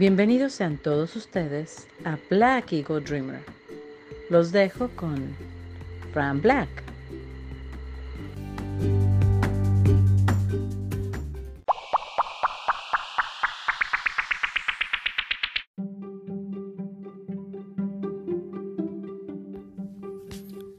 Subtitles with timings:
[0.00, 3.40] Bienvenidos sean todos ustedes a Black Eagle Dreamer.
[4.30, 5.36] Los dejo con
[6.14, 6.70] Fran Black.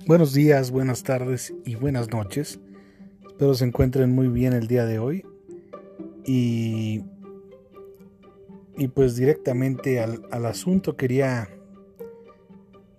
[0.07, 2.59] Buenos días, buenas tardes y buenas noches.
[3.27, 5.23] Espero se encuentren muy bien el día de hoy.
[6.25, 7.03] Y,
[8.77, 11.49] y pues directamente al, asunto quería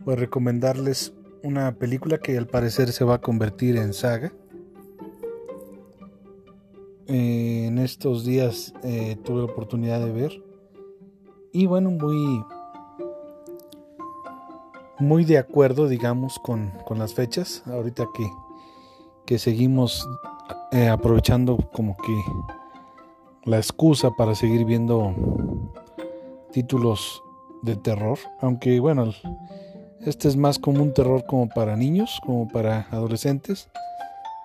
[0.04, 4.32] pues, recomendarles una película que al parecer se va a convertir en saga.
[7.06, 10.42] En estos días eh, tuve la oportunidad de ver.
[11.52, 12.42] Y bueno, muy
[15.02, 17.62] muy de acuerdo, digamos, con, las fechas.
[17.66, 18.30] Ahorita que,
[19.26, 20.08] que seguimos
[20.70, 25.12] eh, aprovechando como que la excusa para seguir viendo
[26.52, 27.22] títulos
[27.62, 28.18] de terror.
[28.40, 29.12] Aunque bueno,
[30.00, 33.68] este es más como un terror como para niños, como para adolescentes.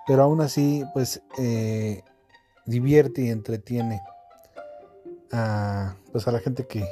[0.06, 2.02] Pero aún así, pues eh,
[2.64, 4.00] divierte y entretiene
[5.32, 6.86] a, pues a la gente que,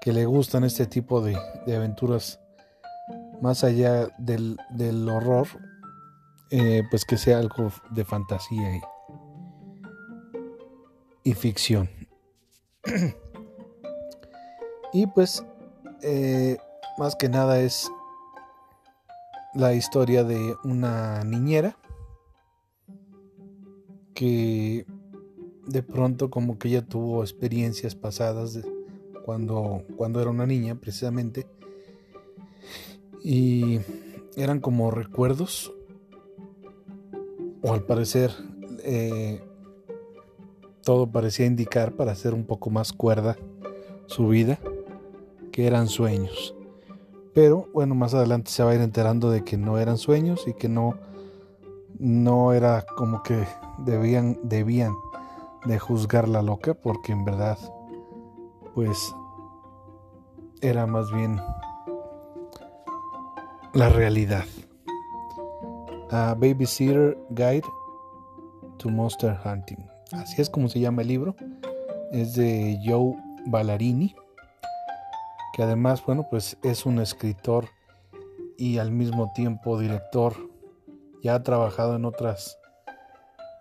[0.00, 2.40] que le gustan este tipo de, aventuras
[3.40, 4.56] más allá del,
[5.08, 5.46] horror,
[6.50, 8.80] eh, pues que sea algo de fantasía
[11.24, 11.90] y, ficción.
[14.96, 15.44] y pues,
[16.00, 16.56] eh,
[16.96, 17.92] más que nada es
[19.52, 21.76] la historia de una niñera
[24.14, 24.86] que
[25.66, 28.58] de pronto como que ella tuvo experiencias pasadas
[29.26, 31.46] cuando, cuando era una niña precisamente.
[33.22, 33.80] Y
[34.34, 35.74] eran como recuerdos,
[37.60, 38.30] o al parecer
[38.82, 39.42] eh,
[40.82, 43.36] todo parecía indicar para hacer un poco más cuerda
[44.06, 44.58] su vida,
[45.56, 46.54] que eran sueños.
[47.32, 50.52] Pero bueno, más adelante se va a ir enterando de que no eran sueños y
[50.52, 50.98] que no,
[51.98, 53.46] no era como que
[53.78, 54.92] debían, debían
[55.64, 57.56] de juzgarla loca, porque en verdad
[58.74, 59.14] pues
[60.60, 61.40] era más bien
[63.72, 64.44] la realidad.
[66.10, 67.64] A Babysitter Guide
[68.76, 69.82] to Monster Hunting.
[70.12, 71.34] Así es como se llama el libro.
[72.12, 74.14] Es de Joe Ballarini,
[75.56, 77.70] que además, bueno, pues es un escritor
[78.58, 80.34] y al mismo tiempo director.
[81.22, 82.58] Ya ha trabajado en otras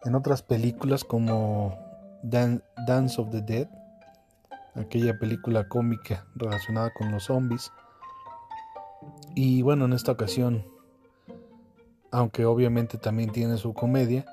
[0.03, 1.79] en otras películas como
[2.21, 3.69] Dance of the Dead
[4.75, 7.71] aquella película cómica relacionada con los zombies.
[9.33, 10.65] Y bueno, en esta ocasión,
[12.11, 14.25] aunque obviamente también tiene su comedia,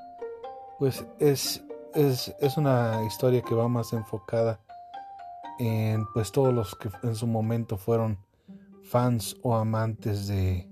[0.80, 1.62] pues es,
[1.94, 4.58] es, es una historia que va más enfocada
[5.58, 8.18] en pues todos los que en su momento fueron
[8.82, 10.68] fans o amantes de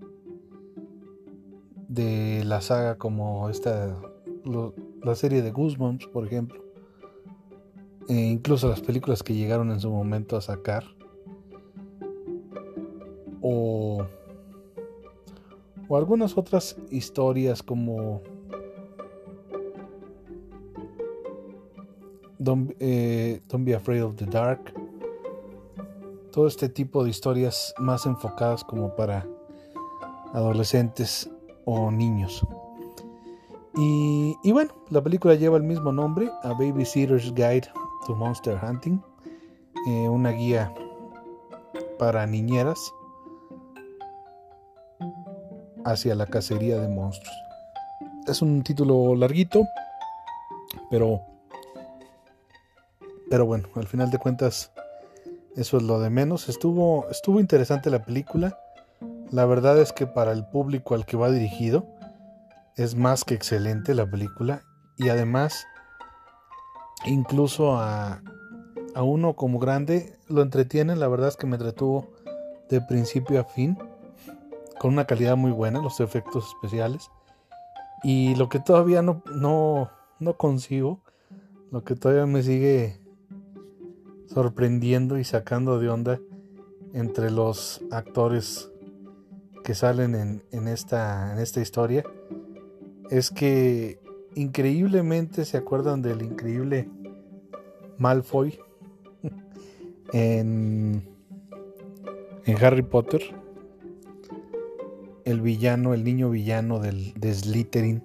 [1.89, 3.97] de la saga como esta
[5.03, 6.63] la serie de Goosebumps por ejemplo
[8.09, 10.85] e incluso las películas que llegaron en su momento a sacar
[13.41, 14.05] o,
[15.89, 18.23] o algunas otras historias como
[22.78, 24.73] eh, Don't, Be Afraid of the Dark
[26.33, 29.27] todo este tipo de historias más enfocadas como para
[30.33, 31.28] adolescentes
[31.65, 32.47] o niños.
[33.77, 37.69] Y, bueno, la película lleva el mismo nombre, A Babysitter's Guide
[38.06, 39.01] to Monster Hunting,
[39.89, 40.72] eh, una guía
[41.99, 42.78] para niñeras
[45.84, 47.34] hacia la cacería de monstruos.
[48.27, 49.65] Es un título larguito,
[50.91, 51.30] pero
[53.31, 54.73] pero bueno, al final de cuentas
[55.57, 56.49] eso es lo de menos.
[56.49, 58.59] Estuvo estuvo interesante la película.
[59.31, 61.87] La verdad es que para el público al que va dirigido
[62.77, 64.63] es más que excelente la película
[64.97, 65.65] y además
[67.07, 68.21] incluso a,
[68.95, 72.09] a uno como grande lo entretiene, la verdad es que me entretuvo
[72.69, 73.78] de principio a fin,
[74.78, 77.10] con una calidad muy buena, los efectos especiales.
[78.03, 81.01] Y lo que todavía no, no, no consigo,
[81.71, 83.00] lo que todavía me sigue
[84.32, 86.21] sorprendiendo y sacando de onda
[86.94, 88.71] entre los actores
[89.65, 92.04] que salen en, en, esta, en esta historia,
[93.10, 93.98] es que
[94.34, 96.88] increíblemente se acuerdan del increíble
[97.98, 98.59] Malfoy
[100.12, 101.03] en,
[102.47, 103.22] en Harry Potter.
[105.24, 108.03] El villano, el niño villano del, de Slytherin.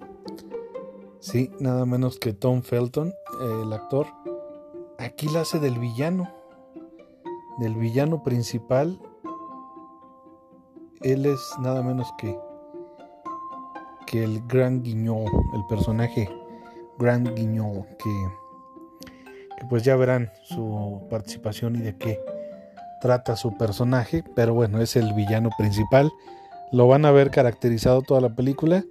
[1.20, 3.12] Sí, nada menos que Tom Felton,
[3.62, 4.06] el actor.
[5.06, 6.28] Aquí la hace del villano.
[7.58, 9.00] del villano principal,
[11.00, 12.36] él es nada menos que
[14.06, 16.28] que el Gran Guignol, el personaje
[16.98, 18.28] Gran Guignol, que,
[19.56, 22.20] que pues ya verán su participación y de qué
[23.00, 26.12] trata su personaje, pero bueno, es el villano principal.
[26.72, 28.84] Lo van a ver caracterizado toda la película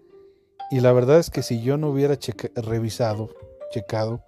[0.71, 2.18] y la verdad es que si yo no hubiera
[2.56, 3.29] revisado,
[3.71, 4.23] checado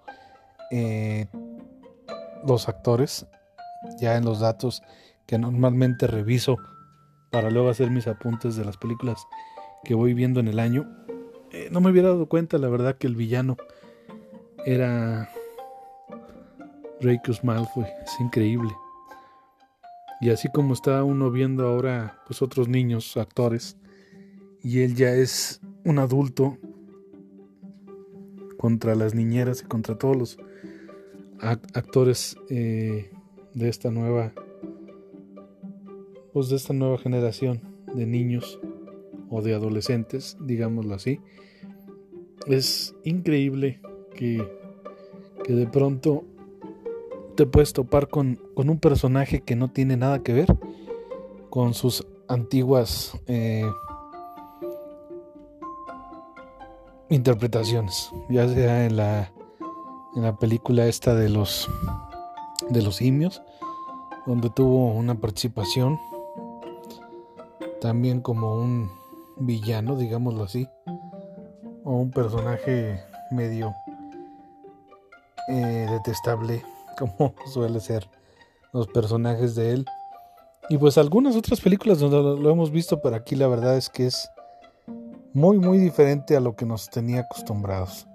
[0.70, 1.26] eh,
[2.46, 3.26] los actores,
[4.00, 4.82] ya en los datos
[5.26, 6.56] que normalmente reviso
[7.30, 9.26] para luego hacer mis apuntes de las películas
[9.84, 10.88] que voy viendo en el año,
[11.50, 13.56] eh, no me hubiera dado cuenta, la verdad, que el villano
[14.64, 15.30] era
[17.00, 17.86] Dracus Malfoy.
[18.04, 18.70] Es increíble.
[20.20, 23.76] Y así como está uno viendo ahora, pues otros niños, actores,
[24.62, 26.58] y él ya es un adulto
[28.58, 30.38] contra las niñeras y contra todos los
[31.40, 33.10] actores eh,
[33.54, 34.32] de esta nueva,
[36.32, 37.60] pues de esta nueva generación
[37.94, 38.60] de niños
[39.30, 41.20] o de adolescentes, digámoslo así.
[42.46, 43.80] Es increíble
[44.14, 44.46] que,
[45.44, 46.24] que de pronto
[47.38, 50.56] te puedes topar con, un personaje que no tiene nada que ver
[51.50, 53.64] con sus antiguas eh,
[57.08, 59.32] interpretaciones, ya sea en la,
[60.16, 61.68] en la película esta de los
[62.70, 63.42] de los simios,
[64.26, 65.98] donde tuvo una participación
[67.80, 68.90] también como un
[69.38, 70.68] villano, digámoslo así,
[71.84, 73.00] o un personaje
[73.30, 73.74] medio
[75.48, 76.62] eh, detestable,
[76.98, 78.08] como suele ser
[78.72, 79.86] los personajes de él.
[80.68, 84.06] Y pues algunas otras películas donde lo, hemos visto, pero aquí la verdad es que
[84.06, 84.28] es
[85.32, 88.06] muy muy diferente a lo que nos tenía acostumbrados.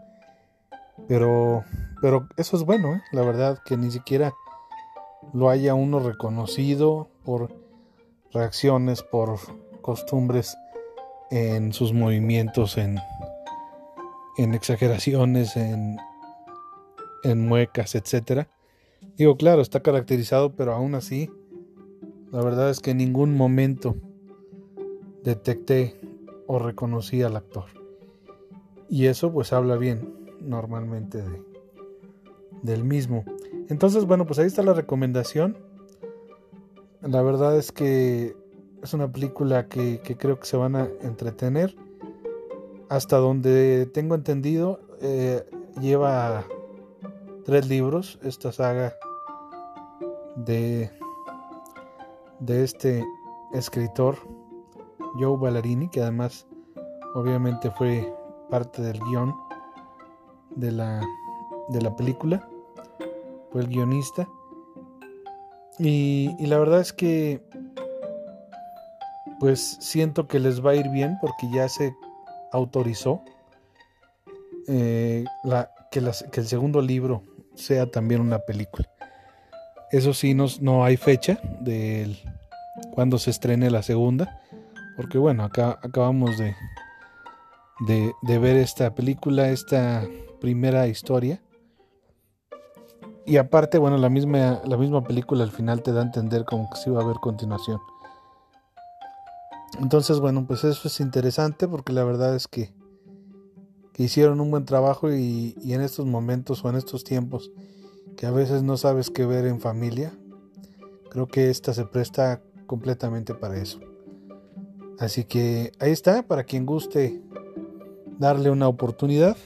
[1.07, 1.63] Pero
[2.03, 3.03] pero eso es bueno, ¿eh?
[3.13, 4.33] la verdad que ni siquiera
[5.31, 7.55] lo haya uno reconocido por
[8.33, 9.39] reacciones, por
[9.81, 10.57] costumbres
[11.31, 12.99] en sus movimientos, en,
[14.37, 15.97] en exageraciones, en,
[17.23, 18.49] en muecas, etc.
[19.15, 21.29] Digo, claro, está caracterizado, pero aún así,
[22.33, 23.95] la verdad es que en ningún momento
[25.23, 25.97] detecté
[26.47, 27.67] o reconocí al actor.
[28.89, 31.41] Y eso pues habla bien normalmente de,
[32.61, 33.23] del mismo.
[33.69, 35.57] Entonces, bueno, pues ahí está la recomendación.
[37.01, 38.35] La verdad es que
[38.81, 41.75] es una película que, creo que se van a entretener.
[42.89, 45.43] Hasta donde tengo entendido, eh,
[45.81, 46.45] lleva
[47.45, 48.95] tres libros esta saga
[50.35, 50.91] de,
[52.39, 53.03] de este
[53.53, 54.17] escritor,
[55.15, 56.47] Joe Ballarini, que además
[57.15, 58.13] obviamente fue
[58.49, 59.33] parte del guion
[60.55, 61.01] de la,
[61.69, 62.47] de la película,
[63.51, 64.27] fue el guionista.
[65.79, 67.41] y la verdad es que
[69.43, 71.93] pues siento que les va a ir bien porque ya se
[72.53, 73.21] autorizó
[74.69, 75.25] eh,
[75.91, 77.23] que, el segundo libro
[77.55, 78.87] sea también una película.
[79.91, 82.15] Eso sí, no, no hay fecha de
[82.93, 84.41] cuando se estrene la segunda,
[84.95, 86.55] porque bueno, acá acabamos de,
[87.81, 90.07] de, de ver esta película, esta
[90.43, 91.41] primera historia.
[93.25, 96.69] Y aparte, bueno, la misma, la misma película al final te da a entender como
[96.69, 97.79] que sí va a haber continuación.
[99.79, 102.73] Entonces, bueno, pues eso es interesante porque la verdad es que,
[103.95, 107.49] hicieron un buen trabajo y, en estos momentos o en estos tiempos
[108.17, 110.11] que a veces no sabes qué ver en familia,
[111.09, 113.79] creo que esta se presta completamente para eso.
[114.99, 117.21] Así que ahí está, para quien guste
[118.19, 119.37] darle una oportunidad,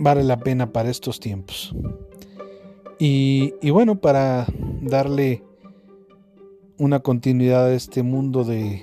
[0.00, 1.74] vale la pena para estos tiempos.
[2.98, 4.46] Y, bueno, para
[4.80, 5.44] darle
[6.78, 8.82] una continuidad de este mundo de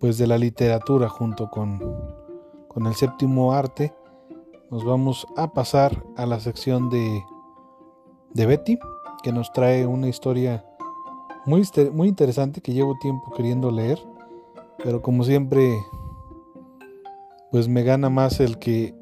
[0.00, 1.80] pues de la literatura junto con,
[2.68, 3.92] con el séptimo arte
[4.70, 7.24] nos vamos a pasar a la sección de,
[8.32, 8.78] de Betty
[9.24, 10.64] que nos trae una historia
[11.46, 13.98] muy, muy interesante que llevo tiempo queriendo leer
[14.84, 15.76] pero como siempre
[17.50, 18.94] pues me gana más el que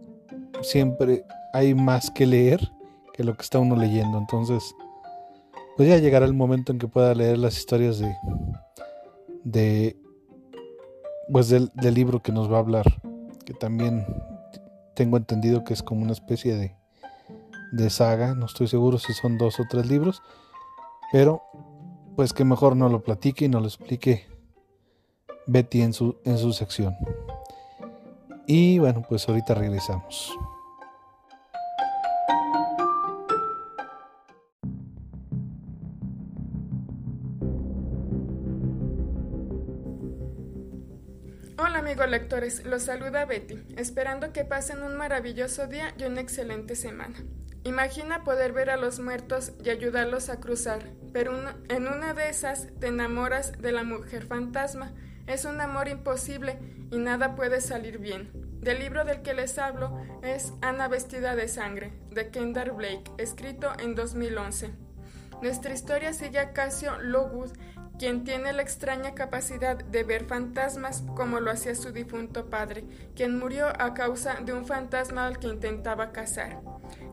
[0.67, 2.73] siempre hay más que leer
[3.13, 4.75] que lo que está uno leyendo entonces
[5.77, 8.17] pues ya llegará el momento en que pueda leer las historias de,
[9.45, 9.97] de
[11.31, 12.87] pues del, libro que nos va a hablar,
[13.45, 14.07] que también
[14.95, 16.77] tengo entendido que es como una especie de,
[17.73, 20.23] de saga, no estoy seguro si son dos o tres libros,
[21.13, 21.43] pero
[22.15, 24.27] pues que mejor no lo platique y no lo explique
[25.47, 26.97] Betty en su, en su sección.
[28.47, 30.33] Y bueno, pues ahorita regresamos.
[41.97, 42.65] Amigos lectores?
[42.67, 47.17] Los saluda Betty, esperando que pasen un maravilloso día y una excelente semana.
[47.65, 51.33] Imagina poder ver a los muertos y ayudarlos a cruzar, pero
[51.71, 54.93] en una de esas te enamoras de la mujer fantasma.
[55.27, 56.59] Es un amor imposible
[56.91, 58.31] y nada puede salir bien.
[58.61, 63.73] Del libro del que les hablo es Ana vestida de sangre, de Kendall Blake, escrito
[63.79, 64.71] en 2011.
[65.41, 67.53] Nuestra historia sigue a Casio Lowood,
[67.99, 72.85] quien tiene la extraña capacidad de ver fantasmas como lo hacía su difunto padre,
[73.15, 76.61] quien murió a causa de un fantasma al que intentaba cazar.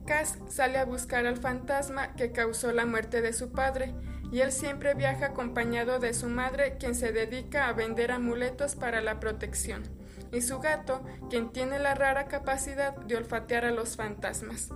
[0.05, 3.93] Cass sale a buscar al fantasma que causó la muerte de su padre,
[4.31, 8.99] y él siempre viaja acompañado de su madre, quien se dedica a vender amuletos para
[8.99, 9.83] la protección,
[10.31, 14.69] y su gato, quien tiene la rara capacidad de olfatear a los fantasmas.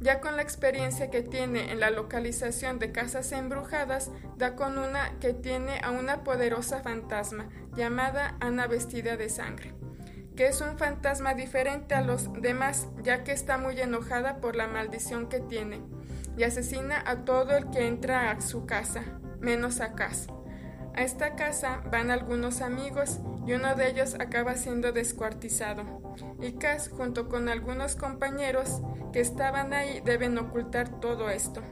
[0.00, 5.18] Ya con la experiencia que tiene en la localización de casas embrujadas, da con una
[5.18, 9.74] que tiene a una poderosa fantasma llamada Ana vestida de sangre
[10.38, 14.68] que es un fantasma diferente a los demás, ya que está muy enojada por la
[14.68, 15.80] maldición que tiene,
[16.36, 19.02] y asesina a todo el que entra a su casa,
[19.40, 20.28] menos a Cass.
[20.98, 25.84] A esta casa van algunos amigos y uno de ellos acaba siendo descuartizado,
[26.42, 31.62] y Cass junto con algunos compañeros que estaban ahí deben ocultar todo esto.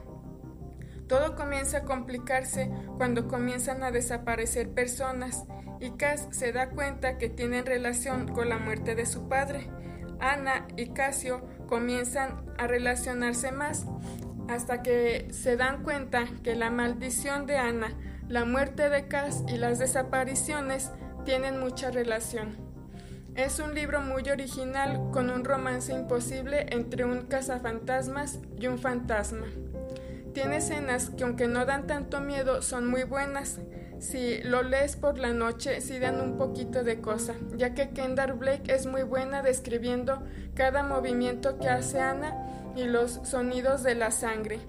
[1.09, 5.43] Todo comienza a complicarse cuando comienzan a desaparecer personas
[5.81, 9.69] y Cass se da cuenta que tienen relación con la muerte de su padre.
[10.21, 13.87] Ana y Casio comienzan a relacionarse más
[14.47, 17.89] hasta que se dan cuenta que la maldición de Ana,
[18.29, 20.91] la muerte de Cass y las desapariciones
[21.23, 22.57] tienen mucha relación.
[23.35, 29.45] Es un libro muy original con un romance imposible entre un cazafantasmas y un fantasma.
[30.33, 33.59] Tiene escenas que aunque no dan tanto miedo son muy buenas.
[33.99, 38.33] Si lo lees por la noche, sí dan un poquito de cosa, ya que Kendall
[38.33, 40.21] Blake es muy buena describiendo
[40.53, 42.35] cada movimiento que hace Ana
[42.75, 44.59] y los sonidos de la sangre,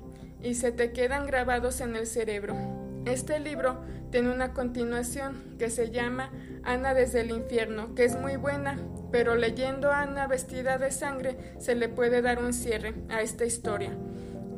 [0.43, 2.77] y se te quedan grabados en el cerebro.
[3.09, 3.79] Este libro
[4.11, 6.31] tiene una continuación que se llama
[6.62, 8.79] Ana desde el infierno, que es muy buena,
[9.11, 13.97] pero leyendo Ana vestida de sangre se le puede dar un cierre a esta historia.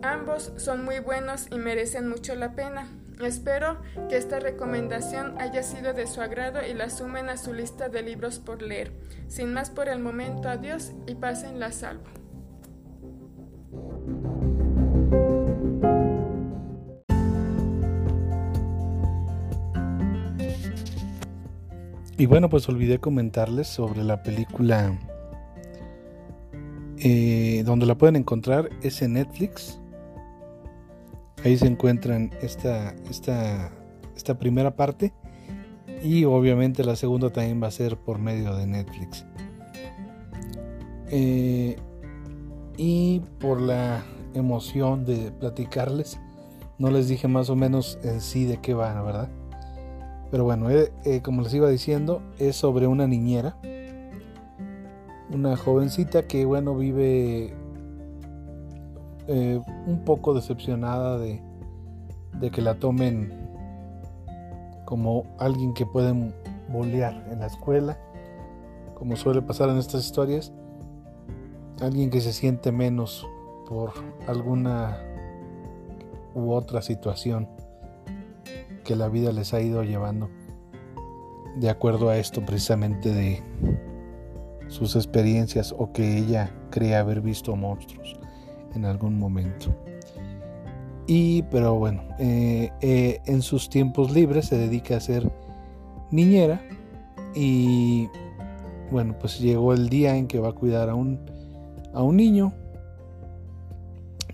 [0.02, 2.88] Ambos son muy buenos y merecen mucho la pena.
[3.22, 7.88] Espero que esta recomendación haya sido de su agrado y la sumen a su lista
[7.88, 8.90] de libros por leer.
[9.28, 12.19] Sin más por el momento, adiós y pasen la salvo.
[22.20, 24.94] Y bueno, pues olvidé comentarles sobre la película
[26.98, 29.80] eh, donde la pueden encontrar es en Netflix
[31.42, 33.72] Ahí se encuentran esta, esta,
[34.14, 35.14] esta primera parte
[36.04, 39.24] y obviamente la segunda también va a ser por medio de Netflix.
[41.08, 41.76] Eh,
[42.76, 46.20] y por la emoción de platicarles,
[46.78, 49.30] no les dije más o menos en sí de qué va, ¿verdad?
[50.30, 53.56] Pero bueno, eh, eh, como les iba diciendo, es sobre una niñera,
[55.32, 57.54] una jovencita que, bueno, vive
[59.26, 61.42] eh, un poco decepcionada de,
[62.52, 63.32] que la tomen
[64.84, 66.32] como alguien que pueden
[66.68, 67.98] bolear en la escuela,
[68.94, 70.52] como suele pasar en estas historias,
[71.80, 73.26] alguien que se siente menos
[73.68, 73.92] por
[74.28, 74.96] alguna
[76.34, 77.48] u otra situación
[78.90, 80.28] que la vida les ha ido llevando,
[81.54, 83.40] de acuerdo a esto precisamente de
[84.66, 88.16] sus experiencias o que ella cree haber visto monstruos
[88.74, 89.72] en algún momento.
[91.06, 95.30] Y, pero bueno, eh, eh, en sus tiempos libres se dedica a ser
[96.10, 96.60] niñera
[97.32, 98.08] y
[98.90, 101.20] bueno, pues llegó el día en que va a cuidar a un,
[101.94, 102.52] a un niño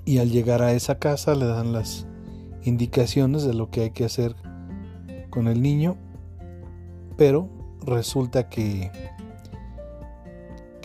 [0.06, 2.06] y al llegar a esa casa le dan las
[2.66, 4.36] indicaciones de lo que hay que hacer
[5.30, 5.96] con el niño,
[7.16, 7.48] pero
[7.84, 8.90] resulta que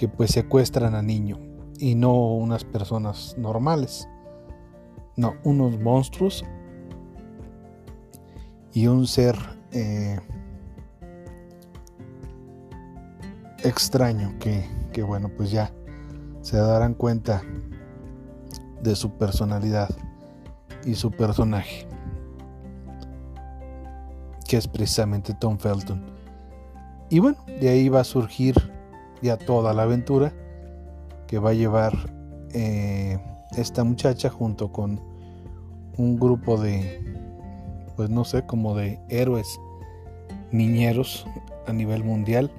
[0.01, 1.37] que pues secuestran a niño
[1.77, 4.09] y no unas personas normales.
[5.15, 6.43] No, unos monstruos
[8.73, 9.35] y un ser
[9.71, 10.19] eh,
[13.63, 15.71] extraño que, que, bueno, pues ya
[16.41, 17.43] se darán cuenta
[18.81, 19.89] de su personalidad
[20.85, 21.87] y su personaje,
[24.47, 26.03] que es precisamente Tom Felton.
[27.09, 28.55] Y bueno, de ahí va a surgir
[29.21, 30.33] ya toda la aventura
[31.27, 31.93] que va a llevar
[32.53, 33.19] eh,
[33.55, 34.99] esta muchacha junto con
[35.97, 37.03] un grupo de,
[37.95, 39.59] pues no sé, como de héroes
[40.51, 41.25] niñeros
[41.67, 42.51] a nivel mundial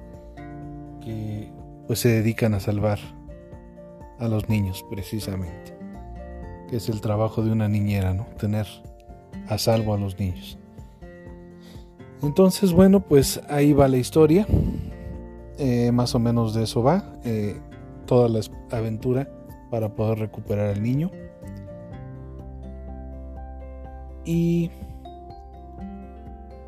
[1.01, 1.51] que
[1.87, 2.99] pues se dedican a salvar
[4.19, 5.72] a los niños precisamente,
[6.75, 8.25] es el trabajo de una niñera, ¿no?
[8.37, 8.67] Tener
[9.47, 10.57] a salvo a los niños.
[12.21, 14.47] Entonces, bueno, pues ahí va la historia.
[15.57, 17.13] Eh, más o menos de eso va.
[17.23, 17.59] Eh,
[18.05, 18.39] toda la
[18.71, 19.29] aventura
[19.69, 21.11] para poder recuperar al niño.
[24.25, 24.71] Y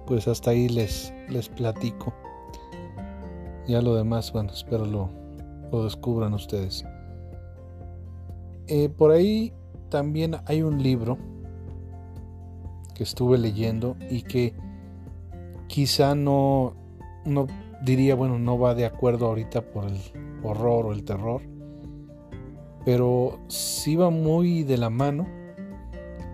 [0.06, 2.14] pues hasta ahí les, les platico.
[3.68, 5.10] Ya lo demás, bueno, espero lo,
[5.72, 6.86] lo descubran ustedes.
[8.68, 9.54] Eh, por ahí
[9.89, 11.18] también hay un libro
[12.94, 14.54] que estuve leyendo y que
[15.68, 16.74] quizá no,
[17.25, 17.48] no
[17.82, 20.00] diría, bueno, no va de acuerdo ahorita por el
[20.44, 21.42] horror o el terror,
[22.86, 25.27] pero sí va muy de la mano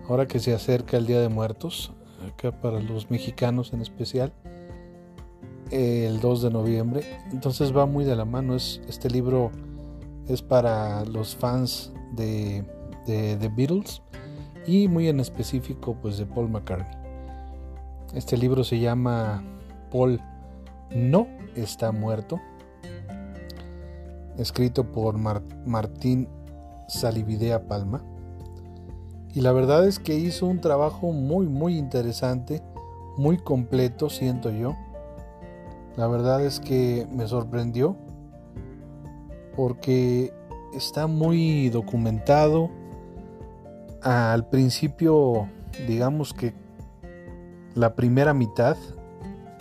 [0.08, 1.94] ahora que se acerca el Día de Muertos,
[2.28, 4.34] acá para los mexicanos en especial,
[5.72, 9.52] el 2 de noviembre, entonces va muy de la mano, es, este libro
[10.28, 12.66] es para los fans de,
[13.06, 14.02] de The Beatles
[14.66, 16.98] y muy en específico pues de Paul McCartney.
[18.14, 19.44] Este libro se llama
[19.92, 20.20] Paul
[20.94, 22.40] no está muerto,
[24.38, 26.28] escrito por Martín
[26.88, 28.04] Salividea Palma.
[29.34, 32.62] Y la verdad es que hizo un trabajo muy, muy interesante,
[33.18, 34.76] muy completo, siento yo.
[35.96, 37.96] La verdad es que me sorprendió
[39.56, 40.34] porque
[40.74, 42.70] está muy documentado.
[44.02, 45.48] Al principio,
[45.88, 46.54] digamos que
[47.76, 48.76] la primera mitad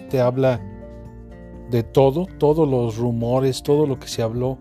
[0.08, 0.60] te habla
[1.70, 4.58] de todo, todos los rumores, todo lo que se habló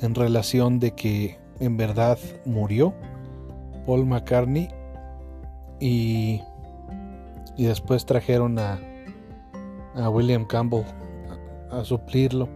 [0.00, 2.94] en relación de que en verdad murió
[3.86, 4.68] Paul McCartney
[5.78, 6.40] y,
[7.56, 8.78] y después trajeron a,
[9.94, 10.84] a William Campbell
[11.70, 12.48] a, a suplirlo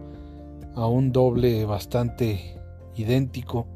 [0.75, 2.59] a un doble bastante
[2.95, 3.67] idéntico,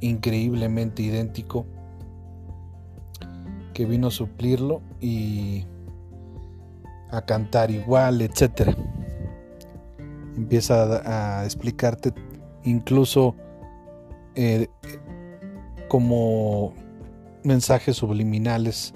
[0.00, 1.66] increíblemente idéntico,
[3.74, 5.66] que vino a suplirlo y
[7.10, 8.76] a cantar igual, etc.
[10.36, 12.12] Empieza a, explicarte
[12.64, 13.34] incluso
[14.34, 14.68] eh,
[15.88, 16.74] como
[17.44, 18.92] mensajes subliminales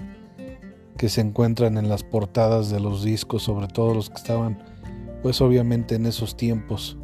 [0.97, 4.61] que se encuentran en las portadas de los discos, sobre todo los que estaban,
[5.23, 6.97] pues obviamente en esos tiempos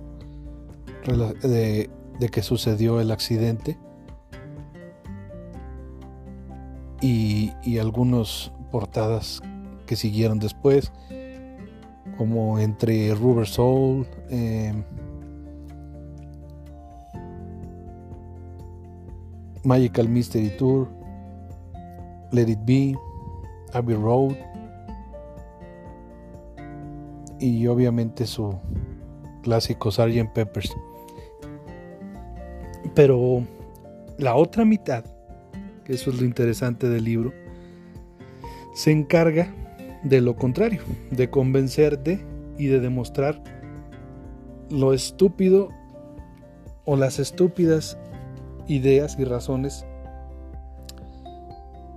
[1.41, 1.89] de,
[2.31, 3.77] que sucedió el accidente.
[7.01, 9.41] Y, y algunas portadas
[9.86, 10.91] que siguieron después,
[12.17, 14.73] como entre Rubber Soul, eh,
[19.63, 20.88] Magical Mystery Tour,
[22.31, 22.95] Let It Be,
[23.73, 24.36] Abbey Road
[27.39, 28.55] y obviamente su
[29.43, 30.31] clásico Sgt.
[30.33, 30.75] Peppers.
[32.95, 33.43] Pero
[34.17, 35.03] la otra mitad,
[35.93, 37.34] eso es lo interesante del libro,
[38.73, 39.54] se encarga
[40.04, 42.23] de lo contrario, de convencerte
[42.58, 43.41] y de demostrar
[44.69, 45.69] lo estúpido
[46.86, 47.97] o las estúpidas
[48.67, 49.86] ideas y razones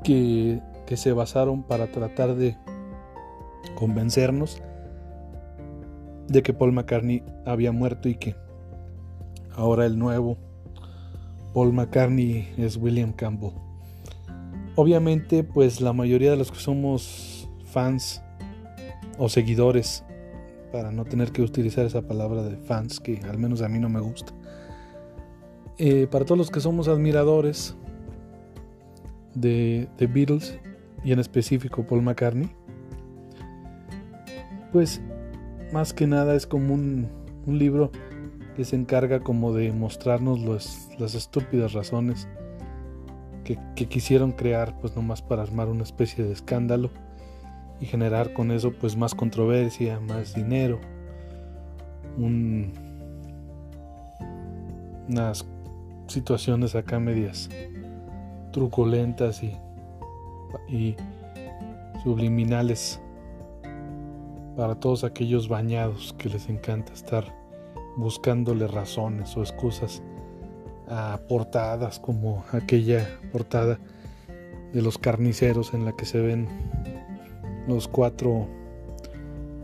[0.03, 0.61] que
[0.94, 2.57] se basaron para tratar de
[3.76, 4.61] convencernos
[6.31, 8.37] de que Paul McCartney había muerto y que
[9.55, 10.38] ahora el nuevo
[11.53, 13.69] Paul McCartney es William Campbell.
[14.80, 18.22] Obviamente, pues la mayoría de los que somos fans
[19.18, 20.04] o seguidores,
[20.72, 23.90] para no tener que utilizar esa palabra de fans que al menos a mí no
[23.90, 24.32] me gusta.
[25.76, 27.76] Eh, para todos los que somos admiradores
[29.34, 30.58] de, The Beatles
[31.04, 32.48] y en específico Paul McCartney,
[34.72, 35.02] pues
[35.74, 37.06] más que nada es como un,
[37.46, 37.90] libro
[38.56, 40.40] que se encarga como de mostrarnos
[40.98, 42.26] las estúpidas razones
[43.74, 46.90] que, quisieron crear pues nomás para armar una especie de escándalo
[47.80, 50.80] y generar con eso pues más controversia, más dinero,
[55.08, 55.46] unas
[56.06, 57.48] situaciones acá medias
[58.52, 59.56] truculentas y,
[60.68, 60.96] y
[62.02, 63.00] subliminales
[64.56, 67.24] para todos aquellos bañados que les encanta estar
[67.96, 70.02] buscándole razones o excusas
[70.90, 73.79] a portadas como aquella portada
[74.72, 76.48] de los carniceros en la que se ven
[77.68, 78.48] los cuatro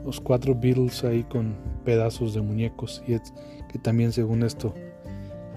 [0.04, 3.18] los cuatro Beatles ahí con pedazos de muñecos y
[3.68, 4.72] que también según esto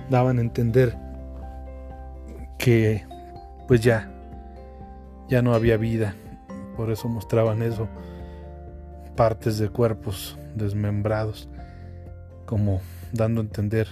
[0.09, 0.97] daban a entender
[2.57, 3.05] que
[3.67, 4.11] pues ya
[5.29, 6.15] ya no había vida.
[6.75, 7.87] Por eso mostraban eso
[9.15, 11.49] partes de cuerpos desmembrados
[12.45, 12.81] como
[13.13, 13.87] dando a entender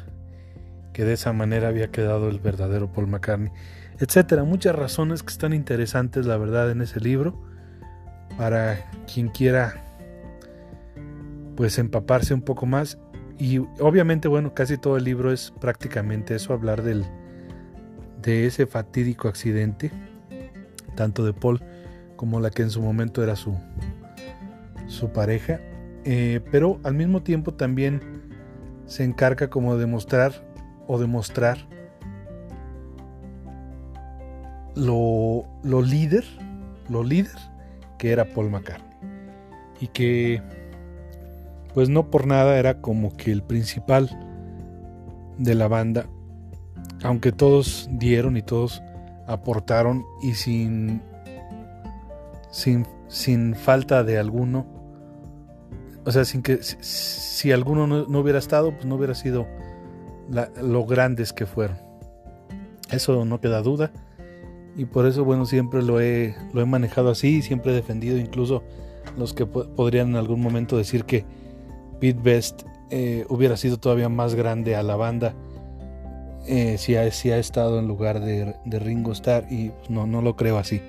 [0.97, 3.51] que de esa manera había quedado el verdadero Paul McCartney,
[3.99, 4.43] etcétera.
[4.43, 7.39] Muchas razones que están interesantes, la verdad, en ese libro
[8.35, 9.75] para quien quiera
[11.55, 12.97] pues empaparse un poco más
[13.37, 17.05] y obviamente bueno casi todo el libro es prácticamente eso hablar del
[18.23, 19.91] de ese fatídico accidente
[20.95, 21.61] tanto de Paul
[22.15, 23.55] como la que en su momento era su
[24.87, 25.59] su pareja
[26.05, 28.01] eh, pero al mismo tiempo también
[28.85, 30.46] se encarga como de mostrar
[30.87, 31.57] o demostrar
[34.75, 36.23] lo, lo líder
[36.89, 37.35] lo líder
[37.97, 38.87] que era Paul McCartney.
[39.79, 40.41] Y que
[41.73, 44.09] pues no por nada era como que el principal
[45.37, 46.07] de la banda,
[47.03, 48.81] aunque todos dieron y todos
[49.27, 51.01] aportaron y sin
[52.49, 54.65] sin, sin falta de alguno,
[56.05, 59.45] o sea, sin que si, alguno no, hubiera estado, pues no hubiera sido
[60.29, 61.77] lo grandes que fueron.
[62.91, 63.91] Eso no queda duda
[64.77, 68.63] y por eso bueno siempre lo he, lo he manejado así siempre he defendido incluso
[69.17, 71.25] los que podrían en algún momento decir que
[71.99, 75.33] Pete Best eh, hubiera sido todavía más grande a la banda
[76.45, 80.37] eh, si, ha, si, ha, estado en lugar de, Ringo Starr y no, no lo
[80.37, 80.81] creo así.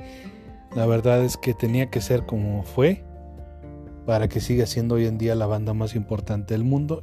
[0.77, 3.03] La verdad es que tenía que ser como fue
[4.07, 7.03] para que siga siendo hoy en día la banda más importante del mundo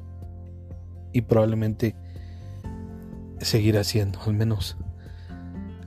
[1.12, 1.96] y probablemente
[3.40, 4.78] seguirá siendo, al menos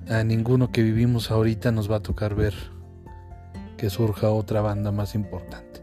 [0.09, 2.55] a ninguno que vivimos ahorita nos va a tocar ver
[3.77, 5.83] que surja otra banda más importante.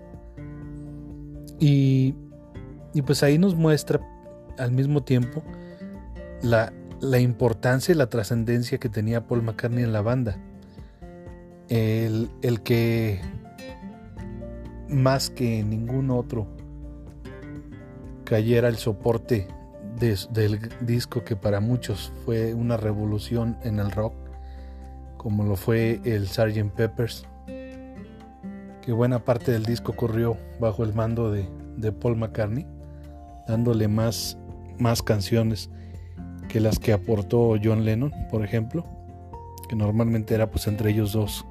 [1.59, 2.15] Y,
[2.93, 4.01] y pues ahí nos muestra
[4.57, 5.43] al mismo tiempo
[6.41, 10.37] la, la importancia y la trascendencia que tenía Paul McCartney en la banda.
[11.69, 13.21] El, el que
[14.89, 16.47] más que ningún otro
[18.23, 19.47] cayera el soporte
[19.99, 24.13] del disco que para muchos fue una revolución en el rock,
[25.17, 26.71] como lo fue el Sgt.
[26.75, 27.25] Peppers,
[28.81, 32.65] que buena parte del disco corrió bajo el mando de, Paul McCartney,
[33.47, 34.37] dándole más,
[34.77, 35.69] más canciones
[36.47, 38.85] que las que aportó John Lennon, por ejemplo,
[39.67, 41.45] que normalmente era pues entre ellos dos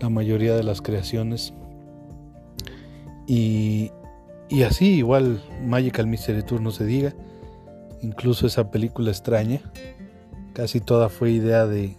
[0.00, 1.52] la mayoría de las creaciones.
[3.26, 3.92] Y,
[4.48, 7.14] y así, igual Magical Mystery Tour no se diga.
[8.02, 9.60] Incluso esa película extraña,
[10.54, 11.96] casi toda fue idea de,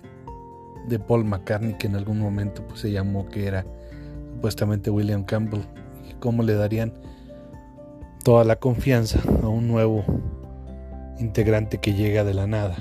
[0.88, 3.66] de Paul McCartney, que en algún momento pues, se llamó que era
[4.34, 5.62] supuestamente William Campbell.
[6.10, 6.94] Y cómo le darían
[8.24, 10.04] toda la confianza a un nuevo
[11.20, 12.76] integrante que llega de la nada.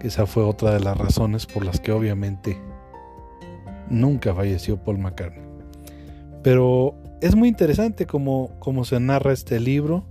[0.00, 2.56] Esa fue otra de las razones por las que obviamente
[3.90, 5.42] nunca falleció Paul McCartney.
[6.44, 10.04] Pero es muy interesante cómo se narra este libro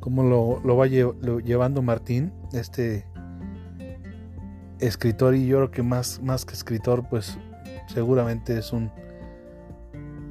[0.00, 3.06] cómo lo, va llevando Martín, este
[4.78, 7.38] escritor, y yo creo que más, más que escritor, pues
[7.92, 8.90] seguramente es un,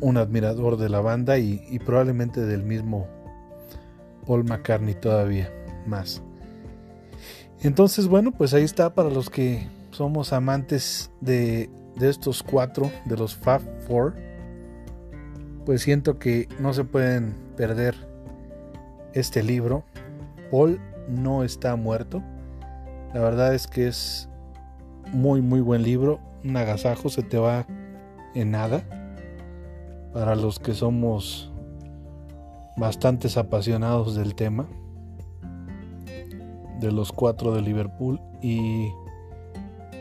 [0.02, 3.08] un admirador de la banda y, y probablemente del mismo
[4.26, 5.52] Paul McCartney todavía
[5.86, 6.22] más.
[7.62, 13.18] Entonces, bueno, pues ahí está para los que somos amantes de, de estos cuatro, de
[13.18, 14.16] los Fab Four.
[15.66, 18.07] Pues siento que no se pueden perder
[19.20, 19.84] este libro.
[20.52, 22.22] Paul no está muerto.
[23.14, 24.30] La verdad es que es
[25.12, 26.20] muy muy buen libro.
[26.44, 27.66] Un agasajo se te va
[28.36, 28.84] en nada.
[30.14, 31.52] Para los que somos
[32.78, 34.68] bastantes apasionados del tema.
[36.80, 38.20] De los cuatro de Liverpool.
[38.42, 38.90] Y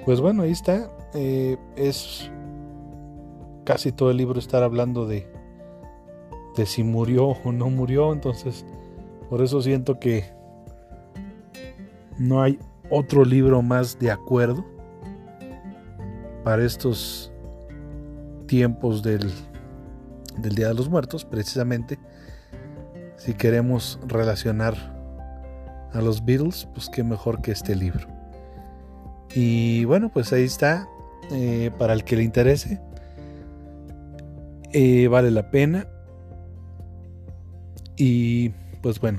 [0.05, 0.90] pues bueno, ahí está.
[1.14, 2.31] Eh, es
[3.64, 5.26] casi todo el libro estar hablando de,
[6.57, 8.12] de si murió o no murió.
[8.12, 8.66] Entonces
[9.28, 10.24] por eso siento que
[12.18, 12.58] no hay
[12.90, 14.64] otro libro más de acuerdo
[16.44, 17.32] para estos
[18.46, 19.32] tiempos del,
[20.38, 21.98] del Día de los Muertos, precisamente.
[23.16, 24.74] Si queremos relacionar
[25.92, 28.06] a los Beatles, pues qué mejor que este libro.
[29.34, 30.88] Y bueno, pues ahí está.
[31.32, 32.80] Eh, para el que le interese,
[34.72, 35.88] eh, vale la pena.
[37.96, 38.52] Y
[38.87, 39.18] pues bueno,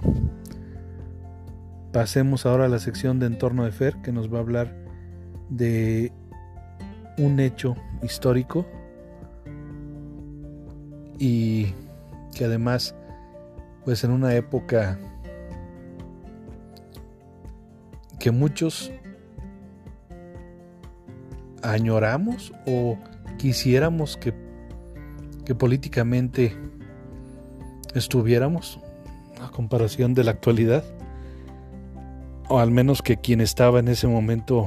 [1.91, 4.73] pasemos ahora a la sección de entorno de Fer que nos va a hablar
[5.49, 6.13] de
[7.17, 8.65] un hecho histórico
[11.19, 11.73] y
[12.33, 12.95] que además
[13.83, 14.97] pues en una época
[18.21, 18.89] que muchos
[21.61, 22.97] añoramos o
[23.37, 24.33] quisiéramos que,
[25.43, 26.55] que políticamente
[27.93, 28.79] estuviéramos
[29.51, 30.83] comparación de la actualidad.
[32.49, 34.65] O al menos que quien estaba en ese momento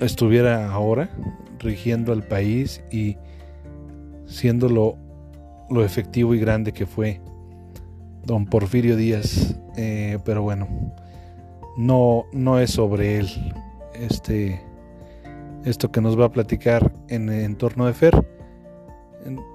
[0.00, 1.10] estuviera ahora
[1.58, 3.16] rigiendo al país y
[4.26, 4.96] siendo lo,
[5.70, 7.20] lo efectivo y grande que fue
[8.24, 9.56] don Porfirio Díaz.
[9.76, 10.68] Eh, pero bueno,
[11.76, 13.28] no, no es sobre él
[13.94, 14.60] este,
[15.64, 18.26] esto que nos va a platicar en el entorno de Fer.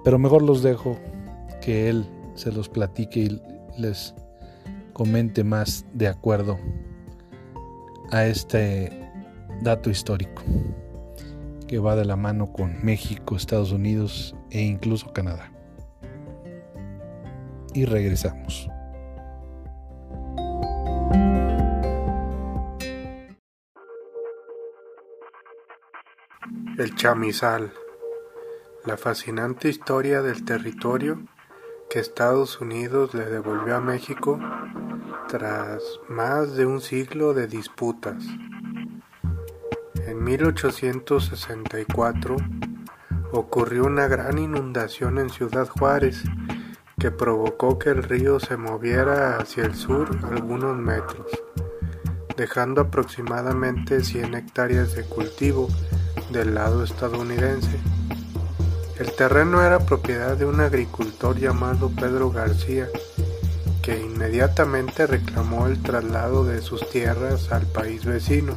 [0.04, 0.98] Pero mejor los dejo
[1.62, 3.42] que él se los platique y
[3.78, 4.14] les
[4.94, 6.60] comente más de acuerdo
[8.12, 8.92] a este
[9.62, 10.44] dato histórico
[11.68, 15.52] que va de la mano con México, Estados Unidos e incluso Canadá.
[17.74, 18.70] Y regresamos.
[26.78, 27.72] El chamizal,
[28.86, 31.24] la fascinante historia del territorio
[31.90, 34.40] que Estados Unidos le devolvió a México
[35.28, 38.24] tras más de un siglo de disputas.
[40.06, 42.38] En 1864
[43.32, 46.24] ocurrió una gran inundación en Ciudad Juárez
[47.00, 51.28] que provocó que el río se moviera hacia el sur algunos metros,
[52.38, 55.68] dejando aproximadamente 100 hectáreas de cultivo
[56.32, 57.80] del lado estadounidense.
[59.00, 62.88] El terreno era propiedad de un agricultor llamado Pedro García,
[63.82, 68.56] que inmediatamente reclamó el traslado de sus tierras al país vecino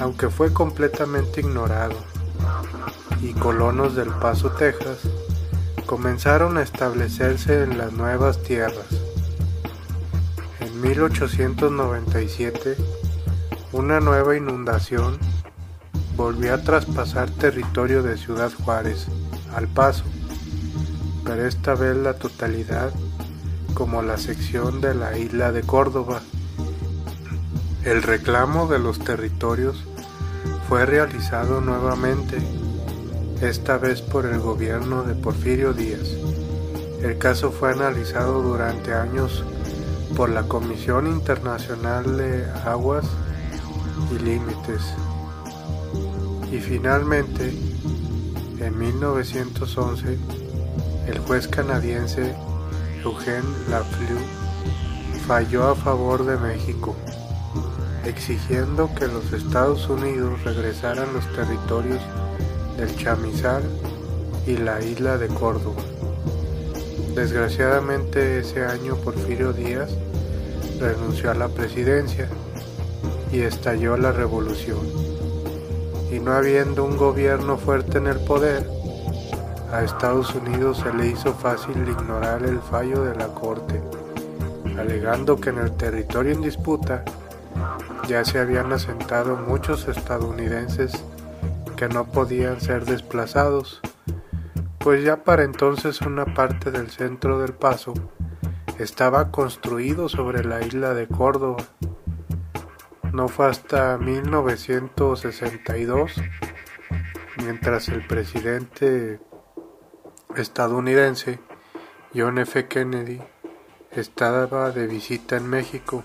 [0.00, 1.96] aunque fue completamente ignorado,
[3.22, 4.98] y colonos del Paso, Texas,
[5.86, 8.86] comenzaron a establecerse en las nuevas tierras.
[10.60, 12.76] En 1897,
[13.72, 15.18] una nueva inundación
[16.18, 19.06] volvió a traspasar territorio de Ciudad Juárez
[19.54, 20.02] al Paso,
[21.24, 22.90] pero esta vez la totalidad
[23.72, 26.20] como la sección de la isla de Córdoba.
[27.84, 29.84] El reclamo de los territorios
[30.68, 32.38] fue realizado nuevamente,
[33.40, 36.16] esta vez por el gobierno de Porfirio Díaz.
[37.00, 39.44] El caso fue analizado durante años
[40.16, 43.06] por la Comisión Internacional de Aguas
[44.10, 44.82] y Límites.
[46.50, 47.52] Y finalmente,
[48.60, 50.18] en 1911,
[51.06, 52.34] el juez canadiense
[53.04, 54.20] Eugène Lafleur
[55.26, 56.96] falló a favor de México
[58.08, 62.00] exigiendo que los Estados Unidos regresaran los territorios
[62.76, 63.62] del Chamizal
[64.46, 65.82] y la isla de Córdoba.
[67.14, 69.90] Desgraciadamente ese año Porfirio Díaz
[70.80, 72.28] renunció a la presidencia
[73.30, 75.07] y estalló la revolución.
[76.10, 78.68] Y no habiendo un gobierno fuerte en el poder,
[79.72, 83.80] a Estados Unidos se le hizo fácil ignorar el fallo de la Corte,
[84.78, 87.04] alegando que en el territorio en disputa
[88.08, 90.92] ya se habían asentado muchos estadounidenses
[91.76, 93.80] que no podían ser desplazados,
[94.78, 97.92] pues ya para entonces una parte del centro del paso
[98.78, 101.64] estaba construido sobre la isla de Córdoba.
[103.18, 106.12] No fue hasta 1962,
[107.38, 109.18] mientras el presidente
[110.36, 111.40] estadounidense
[112.14, 112.68] John F.
[112.68, 113.20] Kennedy
[113.90, 116.04] estaba de visita en México,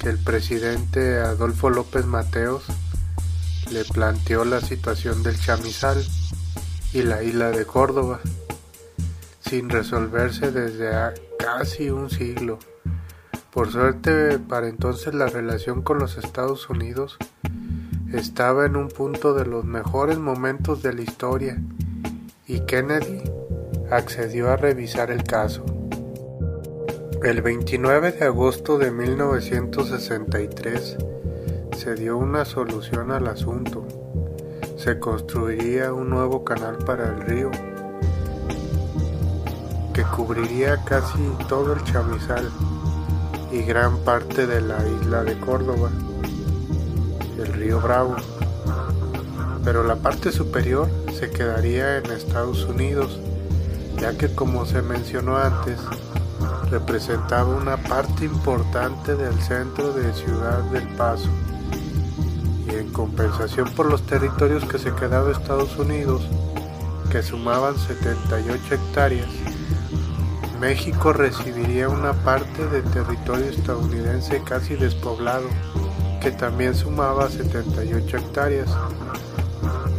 [0.00, 2.62] que el presidente Adolfo López Mateos
[3.72, 6.00] le planteó la situación del chamizal
[6.92, 8.20] y la isla de Córdoba,
[9.40, 10.92] sin resolverse desde
[11.36, 12.60] casi un siglo.
[13.52, 17.18] Por suerte, para entonces la relación con los Estados Unidos
[18.12, 21.60] estaba en un punto de los mejores momentos de la historia
[22.46, 23.22] y Kennedy
[23.90, 25.64] accedió a revisar el caso.
[27.24, 30.96] El 29 de agosto de 1963
[31.76, 33.84] se dio una solución al asunto.
[34.76, 37.50] Se construiría un nuevo canal para el río
[39.92, 42.48] que cubriría casi todo el chamizal
[43.52, 45.90] y gran parte de la isla de Córdoba,
[47.38, 48.16] el río Bravo.
[49.64, 53.18] Pero la parte superior se quedaría en Estados Unidos,
[53.98, 55.78] ya que como se mencionó antes,
[56.70, 61.28] representaba una parte importante del centro de Ciudad del Paso
[62.66, 66.22] y en compensación por los territorios que se quedaba Estados Unidos,
[67.10, 69.28] que sumaban 78 hectáreas,
[70.60, 75.48] México recibiría una parte de territorio estadounidense casi despoblado,
[76.20, 78.68] que también sumaba 78 hectáreas,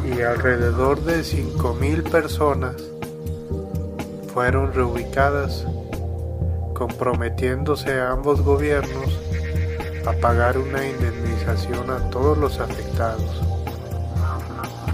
[0.05, 2.75] y alrededor de 5.000 personas
[4.31, 5.65] fueron reubicadas
[6.75, 9.19] comprometiéndose a ambos gobiernos
[10.05, 13.41] a pagar una indemnización a todos los afectados.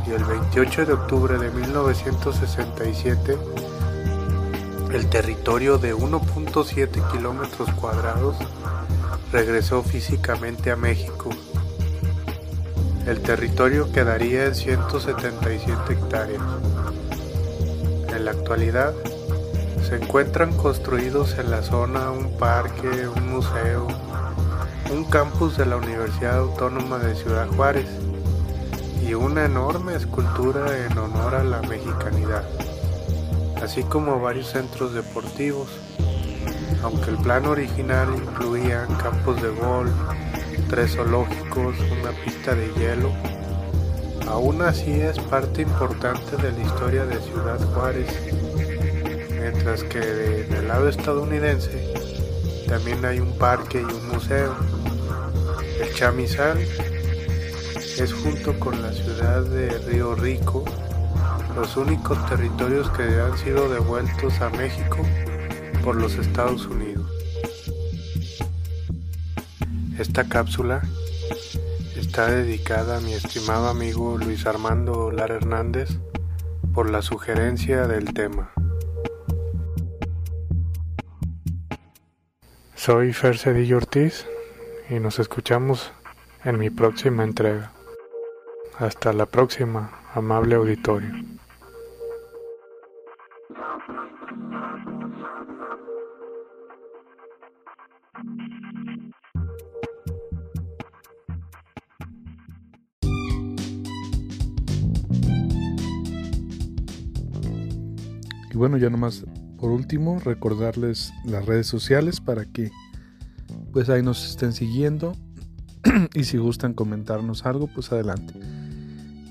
[0.08, 3.38] Y el 28 de octubre de 1967,
[4.97, 8.36] el territorio de 1.7 kilómetros cuadrados
[9.31, 11.29] regresó físicamente a México.
[13.05, 16.41] El territorio quedaría en 177 hectáreas.
[18.12, 18.95] En la actualidad,
[19.88, 23.86] se encuentran construidos en la zona un parque, un museo,
[24.91, 27.88] un campus de la Universidad Autónoma de Ciudad Juárez
[29.07, 32.43] y una enorme escultura en honor a la mexicanidad,
[33.62, 35.70] así como varios centros deportivos,
[36.84, 39.91] aunque el plan original incluía campos de golf,
[40.70, 43.12] tres zoológicos, una pista de hielo,
[44.28, 48.08] aún así es parte importante de la historia de Ciudad Juárez,
[49.39, 51.93] mientras que en el lado estadounidense
[52.67, 54.56] también hay un parque y un museo.
[55.82, 60.65] El chamizal es junto con la ciudad de Río Rico
[61.58, 65.00] los únicos territorios que han sido devueltos a México
[65.84, 67.10] por los Estados Unidos.
[69.98, 70.84] Esta cápsula
[71.96, 75.89] está dedicada a mi estimado amigo Luis Armando Lara Hernández
[76.76, 78.52] por la sugerencia del tema.
[82.76, 84.28] Soy Fer Cedillo Ortiz
[84.91, 85.91] y nos escuchamos
[86.43, 87.72] en mi próxima entrega.
[88.78, 91.10] Hasta la próxima, amable auditorio.
[108.58, 109.24] Y bueno, ya nomás
[109.60, 112.72] por último recordarles las redes sociales para que
[113.72, 115.15] pues ahí nos estén siguiendo.
[116.15, 118.34] Y si gustan comentarnos algo pues adelante.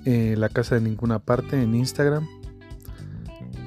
[0.04, 2.24] Eh, la casa de ninguna parte en Instagram,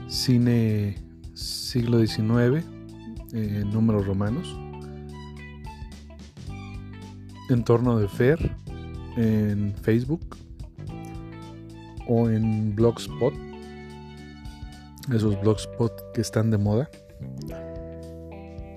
[0.08, 0.96] cine
[1.34, 2.66] siglo XIX,
[3.34, 4.58] eh, números romanos,
[7.50, 8.56] entorno de Fer
[9.18, 10.38] en Facebook
[12.08, 13.49] o en Blogspot
[15.14, 16.90] esos blogspot que están de moda.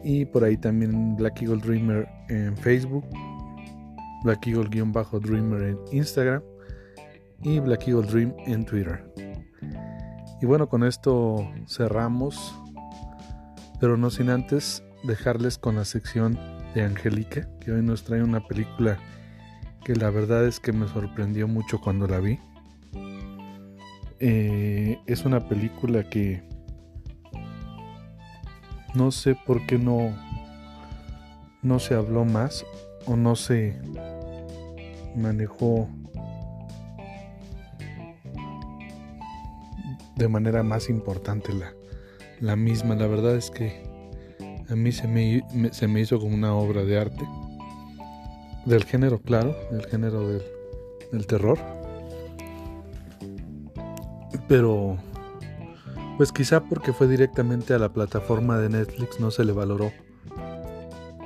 [0.04, 3.04] Y por ahí también Black Eagle Dreamer en Facebook,
[4.24, 6.42] Black Eagle-Dreamer en Instagram
[7.42, 9.04] y Black Eagle Dream en Twitter.
[10.40, 12.54] Y bueno, con esto cerramos,
[13.80, 16.38] pero no sin antes dejarles con la sección
[16.74, 18.98] de Angélica, que hoy nos trae una película
[19.84, 22.38] que la verdad es que me sorprendió mucho cuando la vi.
[24.24, 26.44] Eh, es una película que
[28.94, 30.16] no sé por qué no
[31.60, 32.64] no se habló más
[33.06, 33.80] o no se
[35.16, 35.88] manejó
[40.14, 41.74] de manera más importante la,
[42.38, 42.94] la misma.
[42.94, 43.82] La verdad es que
[44.68, 47.28] a mí se me, se me hizo como una obra de arte.
[48.66, 50.42] Del género, claro, del género del,
[51.10, 51.58] del terror
[54.48, 54.98] pero
[56.16, 59.92] pues quizá porque fue directamente a la plataforma de Netflix no se le valoró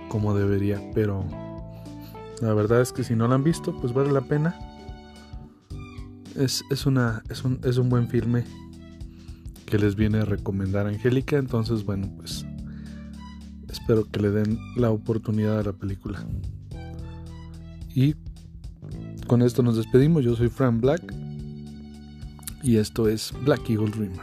[0.08, 1.24] como debería, pero
[2.40, 4.58] la verdad es que si no la han visto, pues vale la pena.
[6.36, 8.44] Es, una, es, un, es un buen filme
[9.64, 12.46] que les viene a recomendar Angélica, entonces bueno, pues
[13.68, 16.24] espero que le den la oportunidad a la película.
[17.94, 18.14] Y
[19.26, 21.02] con esto nos despedimos, yo soy Fran Black
[22.66, 24.20] y esto es Black Eagle Dreamer.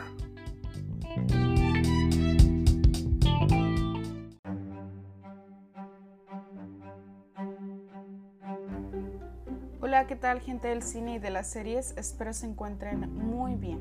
[9.80, 11.94] Hola, ¿qué tal gente del cine y de las series?
[11.96, 13.80] Espero se encuentren muy bien.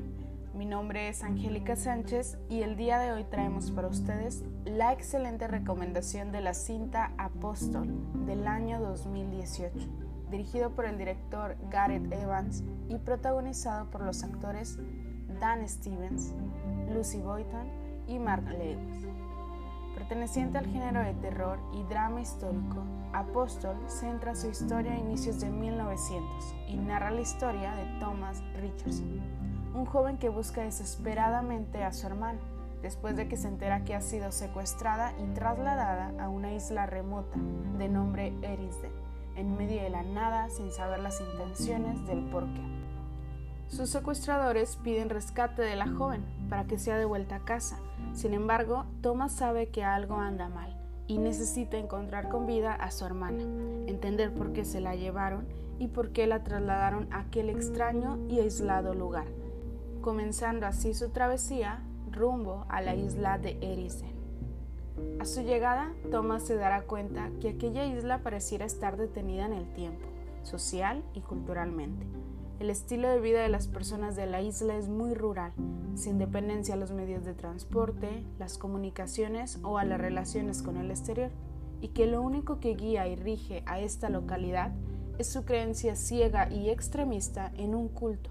[0.53, 5.47] Mi nombre es Angélica Sánchez y el día de hoy traemos para ustedes la excelente
[5.47, 7.89] recomendación de la cinta Apóstol
[8.25, 14.79] del año 2018 dirigido por el director Gareth Evans y protagonizado por los actores
[15.39, 16.33] Dan Stevens,
[16.91, 17.67] Lucy Boyton
[18.07, 19.07] y Mark Lewis.
[19.93, 25.51] Perteneciente al género de terror y drama histórico, Apostle centra su historia a inicios de
[25.51, 29.21] 1900 y narra la historia de Thomas Richardson,
[29.75, 32.39] un joven que busca desesperadamente a su hermana
[32.81, 37.37] después de que se entera que ha sido secuestrada y trasladada a una isla remota
[37.77, 39.02] de nombre Erisden
[39.35, 42.61] en medio de la nada sin saber las intenciones del porqué.
[43.67, 47.79] Sus secuestradores piden rescate de la joven para que sea devuelta a casa.
[48.13, 50.77] Sin embargo, Thomas sabe que algo anda mal
[51.07, 53.43] y necesita encontrar con vida a su hermana,
[53.87, 55.47] entender por qué se la llevaron
[55.79, 59.25] y por qué la trasladaron a aquel extraño y aislado lugar,
[60.01, 61.81] comenzando así su travesía
[62.11, 64.12] rumbo a la isla de Erisen.
[65.19, 69.71] A su llegada, Thomas se dará cuenta que aquella isla pareciera estar detenida en el
[69.73, 70.05] tiempo,
[70.43, 72.05] social y culturalmente.
[72.59, 75.51] El estilo de vida de las personas de la isla es muy rural,
[75.95, 80.91] sin dependencia a los medios de transporte, las comunicaciones o a las relaciones con el
[80.91, 81.31] exterior,
[81.81, 84.71] y que lo único que guía y rige a esta localidad
[85.17, 88.29] es su creencia ciega y extremista en un culto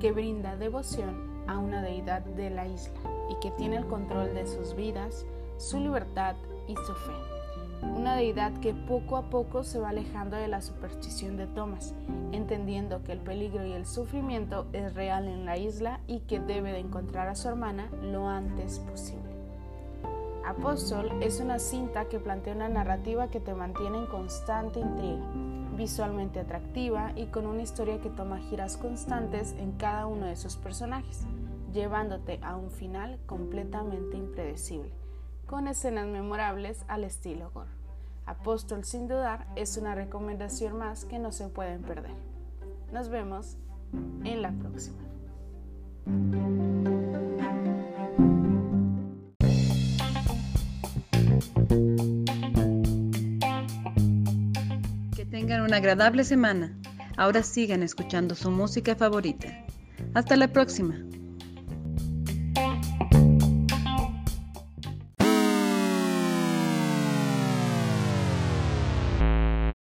[0.00, 2.94] que brinda devoción a una deidad de la isla
[3.30, 5.26] y que tiene el control de sus vidas,
[5.58, 6.36] su libertad
[6.66, 7.34] y su fe.
[7.82, 11.94] Una deidad que poco a poco se va alejando de la superstición de Thomas,
[12.32, 16.72] entendiendo que el peligro y el sufrimiento es real en la isla y que debe
[16.72, 19.22] de encontrar a su hermana lo antes posible.
[20.44, 25.24] Apóstol es una cinta que plantea una narrativa que te mantiene en constante intriga,
[25.76, 30.56] visualmente atractiva y con una historia que toma giras constantes en cada uno de sus
[30.56, 31.26] personajes,
[31.72, 35.03] llevándote a un final completamente impredecible
[35.54, 37.70] con escenas memorables al estilo gore.
[38.26, 42.16] Apóstol sin dudar es una recomendación más que no se pueden perder.
[42.92, 43.56] Nos vemos
[44.24, 44.98] en la próxima.
[55.14, 56.76] Que tengan una agradable semana.
[57.16, 59.64] Ahora sigan escuchando su música favorita.
[60.14, 60.96] Hasta la próxima.